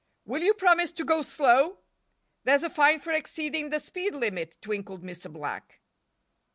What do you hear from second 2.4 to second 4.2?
"There's a fine for exceeding the speed